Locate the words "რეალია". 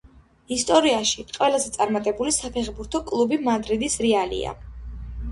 4.07-4.55